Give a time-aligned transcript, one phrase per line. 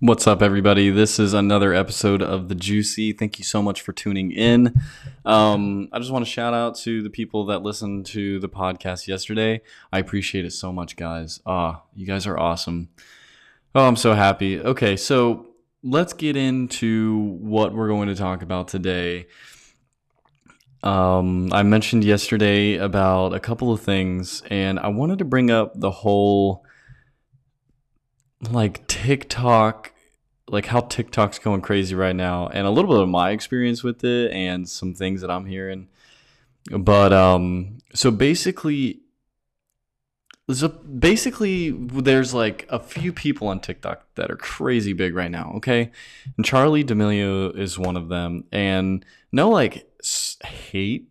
[0.00, 0.90] What's up, everybody?
[0.90, 3.14] This is another episode of The Juicy.
[3.14, 4.78] Thank you so much for tuning in.
[5.24, 9.06] Um, I just want to shout out to the people that listened to the podcast
[9.06, 9.62] yesterday.
[9.90, 11.40] I appreciate it so much, guys.
[11.46, 12.90] Ah, you guys are awesome.
[13.74, 14.60] Oh, I'm so happy.
[14.60, 15.46] Okay, so
[15.82, 19.28] let's get into what we're going to talk about today.
[20.82, 25.72] Um, I mentioned yesterday about a couple of things, and I wanted to bring up
[25.74, 26.65] the whole
[28.50, 29.92] like TikTok,
[30.48, 34.04] like how TikTok's going crazy right now, and a little bit of my experience with
[34.04, 35.88] it, and some things that I'm hearing.
[36.70, 39.00] But um, so basically,
[40.50, 45.52] so basically, there's like a few people on TikTok that are crazy big right now.
[45.56, 45.90] Okay,
[46.36, 49.88] and Charli D'Amelio is one of them, and no like
[50.44, 51.08] hate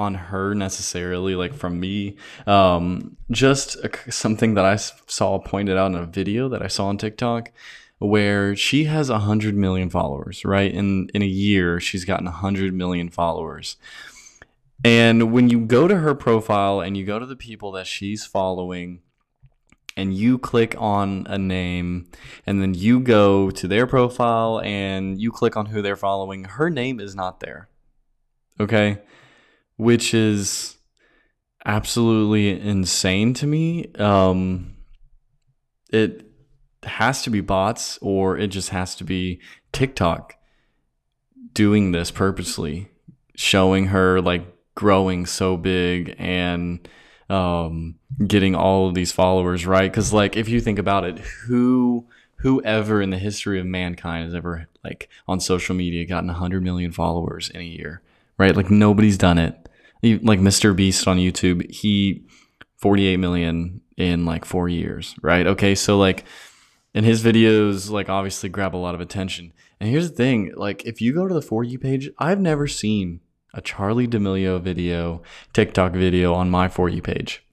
[0.00, 2.16] on her necessarily like from me.
[2.46, 6.98] Um just a, something I saw pointed out in a video that i saw on
[6.98, 7.52] tiktok
[7.98, 10.72] where she has a hundred million followers right?
[10.72, 13.76] In in a year she's gotten a hundred million followers.
[14.82, 18.24] And when you go to her profile and you go to the people that she's
[18.24, 19.02] following
[19.96, 22.08] and you click on a name
[22.46, 26.70] and then you go to their profile and you click on who they're following her
[26.70, 27.68] name is not there
[28.58, 28.98] okay
[29.80, 30.76] which is
[31.64, 33.90] absolutely insane to me.
[33.94, 34.76] Um,
[35.90, 36.26] it
[36.82, 39.40] has to be bots, or it just has to be
[39.72, 40.36] TikTok
[41.54, 42.90] doing this purposely,
[43.34, 46.86] showing her like growing so big and
[47.30, 49.90] um, getting all of these followers, right?
[49.90, 52.06] Because like if you think about it, who
[52.36, 56.90] whoever in the history of mankind has ever like on social media gotten 100 million
[56.90, 58.00] followers in a year
[58.38, 59.68] right like nobody's done it
[60.02, 60.74] like Mr.
[60.74, 62.24] Beast on YouTube, he
[62.78, 65.46] 48 million in like four years, right?
[65.46, 66.24] Okay, so like,
[66.94, 69.52] and his videos like obviously grab a lot of attention.
[69.78, 72.66] And here's the thing, like if you go to the for you page, I've never
[72.66, 73.20] seen
[73.54, 75.22] a Charli D'Amelio video,
[75.52, 77.44] TikTok video on my for you page.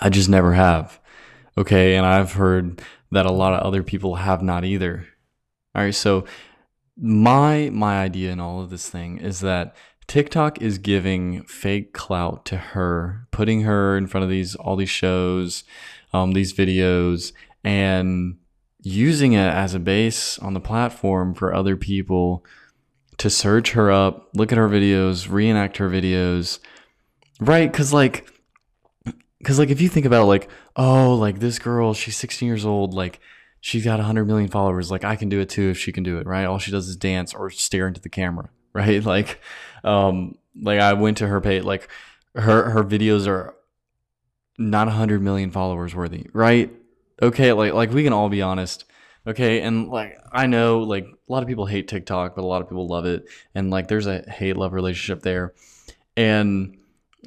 [0.00, 1.00] I just never have.
[1.56, 2.80] Okay, and I've heard
[3.10, 5.06] that a lot of other people have not either.
[5.74, 6.24] All right, so
[6.96, 9.74] my my idea in all of this thing is that
[10.08, 14.88] TikTok is giving fake clout to her, putting her in front of these all these
[14.88, 15.64] shows,
[16.14, 17.32] um, these videos,
[17.62, 18.38] and
[18.80, 22.42] using it as a base on the platform for other people
[23.18, 26.58] to search her up, look at her videos, reenact her videos,
[27.38, 27.70] right?
[27.70, 28.30] Because like,
[29.38, 32.94] because like if you think about like, oh, like this girl, she's 16 years old,
[32.94, 33.20] like
[33.60, 36.18] she's got 100 million followers, like I can do it too if she can do
[36.18, 36.46] it, right?
[36.46, 39.04] All she does is dance or stare into the camera right?
[39.04, 39.40] Like,
[39.84, 41.88] um, like I went to her page, like
[42.34, 43.54] her her videos are
[44.58, 46.70] not hundred million followers worthy, right?
[47.22, 48.84] Okay, like like we can all be honest,
[49.26, 49.60] okay?
[49.62, 52.68] And like I know, like a lot of people hate TikTok, but a lot of
[52.68, 53.24] people love it,
[53.54, 55.54] and like there's a hate love relationship there.
[56.16, 56.76] And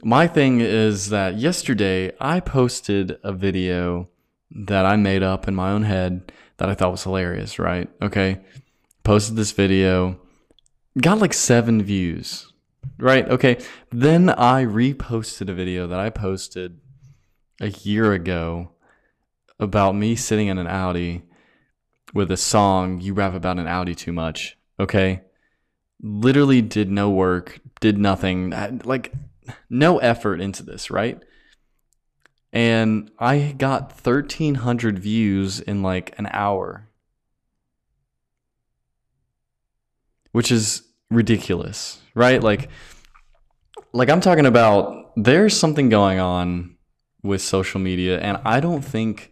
[0.03, 4.09] my thing is that yesterday I posted a video
[4.51, 7.89] that I made up in my own head that I thought was hilarious, right?
[8.01, 8.39] Okay,
[9.03, 10.19] posted this video
[10.99, 12.51] got like seven views,
[12.97, 13.27] right?
[13.29, 13.57] Okay.
[13.91, 16.79] Then I reposted a video that I posted
[17.59, 18.71] a year ago
[19.59, 21.23] about me sitting in an Audi
[22.13, 24.57] with a song, You Rap About an Audi Too Much.
[24.79, 25.21] Okay.
[26.01, 28.49] Literally did no work, did nothing,
[28.83, 29.13] like
[29.69, 31.21] no effort into this, right?
[32.51, 36.89] And I got 1,300 views in like an hour.
[40.31, 42.41] Which is ridiculous, right?
[42.41, 42.69] Like
[43.93, 46.77] like I'm talking about there's something going on
[47.23, 49.31] with social media and I don't think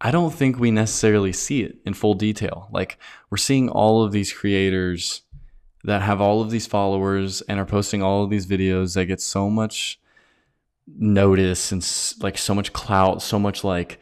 [0.00, 2.68] I don't think we necessarily see it in full detail.
[2.72, 2.98] Like
[3.30, 5.22] we're seeing all of these creators
[5.84, 9.20] that have all of these followers and are posting all of these videos that get
[9.20, 10.00] so much
[10.86, 11.82] notice and
[12.22, 13.98] like so much clout, so much like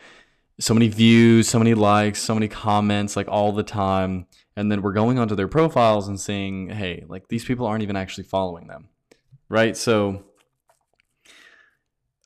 [0.59, 4.27] so many views, so many likes, so many comments like all the time
[4.57, 7.97] and then we're going onto their profiles and saying, hey, like these people aren't even
[7.97, 8.89] actually following them.
[9.49, 9.77] Right?
[9.77, 10.25] So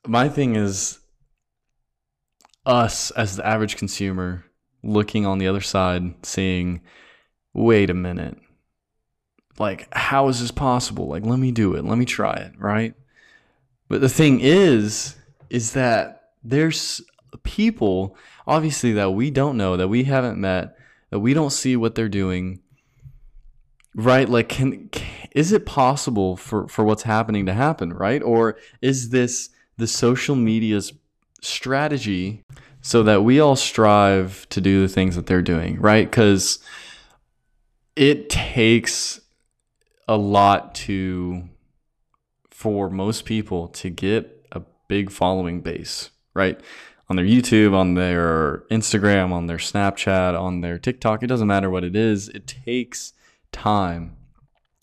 [0.07, 0.99] my thing is
[2.65, 4.45] us as the average consumer
[4.83, 6.81] looking on the other side saying,
[7.53, 8.37] wait a minute.
[9.57, 11.07] Like, how is this possible?
[11.07, 11.85] Like, let me do it.
[11.85, 12.53] Let me try it.
[12.57, 12.93] Right.
[13.87, 15.15] But the thing is,
[15.49, 17.01] is that there's
[17.43, 20.75] people, obviously, that we don't know, that we haven't met,
[21.15, 22.59] that we don't see what they're doing
[23.95, 28.57] right like can, can, is it possible for for what's happening to happen right or
[28.81, 30.91] is this the social media's
[31.41, 32.43] strategy
[32.85, 36.07] so that we all strive to do the things that they're doing, right?
[36.07, 36.59] Because
[37.95, 39.21] it takes
[40.07, 41.49] a lot to
[42.51, 46.61] for most people to get a big following base, right?
[47.07, 51.69] On their YouTube, on their Instagram, on their Snapchat, on their TikTok, it doesn't matter
[51.69, 53.13] what it is, it takes
[53.51, 54.15] time.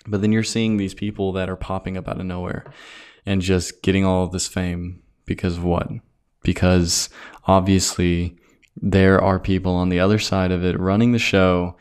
[0.07, 2.65] But then you're seeing these people that are popping up out of nowhere
[3.27, 5.89] and just getting all of this fame because of what?
[6.43, 7.09] Because
[7.47, 8.37] obviously
[8.77, 11.77] there are people on the other side of it running the show,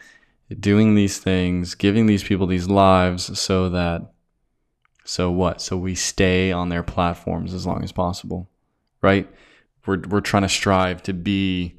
[0.60, 4.12] doing these things, giving these people these lives so that
[5.04, 5.62] so what?
[5.62, 8.50] So we stay on their platforms as long as possible,
[9.02, 9.28] right?
[9.86, 11.78] We're we're trying to strive to be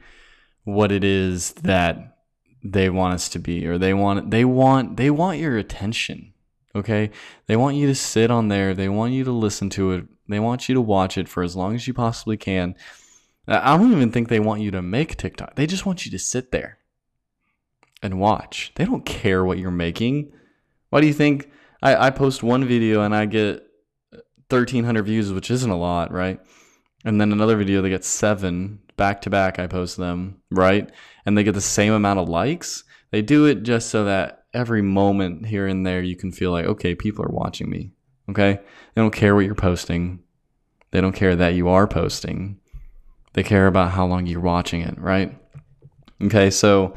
[0.64, 2.19] what it is that
[2.64, 6.32] they want us to be or they want they want they want your attention.
[6.75, 7.10] Okay?
[7.46, 10.40] They want you to sit on there, they want you to listen to it, they
[10.40, 12.75] want you to watch it for as long as you possibly can.
[13.46, 15.56] I don't even think they want you to make TikTok.
[15.56, 16.78] They just want you to sit there
[18.00, 18.72] and watch.
[18.76, 20.32] They don't care what you're making.
[20.90, 21.50] Why do you think
[21.82, 23.66] I, I post one video and I get
[24.49, 26.40] 1,300 views, which isn't a lot, right?
[27.04, 29.58] And then another video, they get seven back to back.
[29.58, 30.90] I post them, right?
[31.26, 32.84] And they get the same amount of likes.
[33.10, 36.66] They do it just so that every moment here and there you can feel like,
[36.66, 37.93] okay, people are watching me.
[38.31, 38.54] Okay.
[38.94, 40.20] They don't care what you're posting,
[40.90, 42.58] they don't care that you are posting.
[43.34, 45.34] They care about how long you're watching it, right?
[46.22, 46.50] Okay.
[46.50, 46.94] So,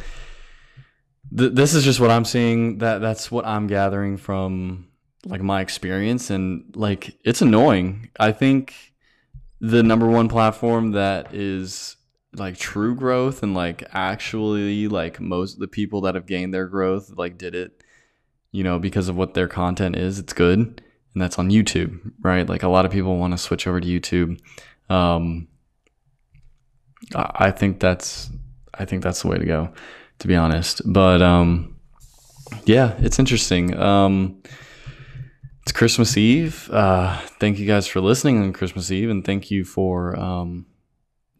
[1.35, 2.79] th- this is just what I'm seeing.
[2.79, 4.89] That that's what I'm gathering from
[5.25, 8.09] like my experience, and like it's annoying.
[8.19, 8.75] I think
[9.69, 11.97] the number one platform that is
[12.33, 17.11] like true growth and like actually like most the people that have gained their growth
[17.15, 17.81] like did it
[18.51, 20.59] you know because of what their content is it's good
[21.13, 23.87] and that's on youtube right like a lot of people want to switch over to
[23.87, 24.37] youtube
[24.89, 25.47] um
[27.15, 28.29] i think that's
[28.73, 29.73] i think that's the way to go
[30.19, 30.81] to be honest.
[30.85, 31.75] But um,
[32.65, 33.77] yeah, it's interesting.
[33.77, 34.41] Um,
[35.65, 36.69] it's Christmas Eve.
[36.71, 40.67] Uh, thank you guys for listening on Christmas Eve, and thank you for um,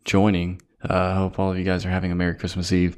[0.04, 0.62] joining.
[0.84, 2.98] Uh, I hope all of you guys are having a Merry Christmas Eve,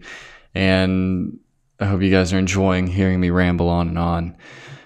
[0.55, 1.39] and
[1.79, 4.37] I hope you guys are enjoying hearing me ramble on and on.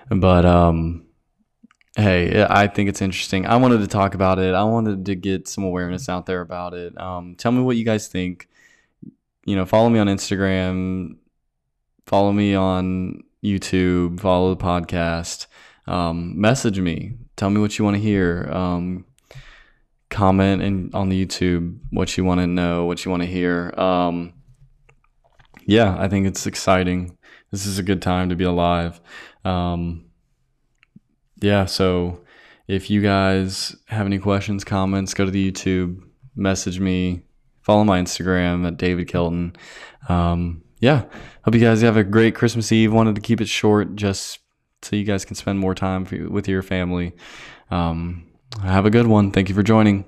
[0.10, 1.06] But um,
[1.96, 3.46] hey, I think it's interesting.
[3.46, 4.56] I wanted to talk about it.
[4.56, 7.00] I wanted to get some awareness out there about it.
[7.00, 8.48] Um, tell me what you guys think
[9.46, 11.18] you know, follow me on Instagram,
[12.06, 15.48] follow me on YouTube, follow the podcast,
[15.88, 19.06] um, message me, tell me what you want to hear, um,
[20.10, 23.74] comment in, on the YouTube what you want to know, what you want to hear.
[23.78, 24.34] Um,
[25.66, 27.18] yeah, I think it's exciting.
[27.52, 29.00] This is a good time to be alive.
[29.44, 30.06] Um,
[31.42, 32.22] yeah, so
[32.68, 36.02] if you guys have any questions, comments, go to the YouTube,
[36.36, 37.24] message me,
[37.62, 39.56] follow my Instagram at David Kelton.
[40.08, 41.06] Um, yeah,
[41.44, 42.94] hope you guys have a great Christmas Eve.
[42.94, 44.40] Wanted to keep it short just
[44.82, 47.14] so you guys can spend more time with your family.
[47.70, 48.28] Um,
[48.62, 49.32] have a good one.
[49.32, 50.06] Thank you for joining.